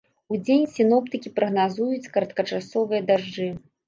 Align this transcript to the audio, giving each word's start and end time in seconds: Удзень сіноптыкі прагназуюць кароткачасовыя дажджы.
Удзень 0.35 0.63
сіноптыкі 0.77 1.31
прагназуюць 1.39 2.11
кароткачасовыя 2.15 3.01
дажджы. 3.11 3.51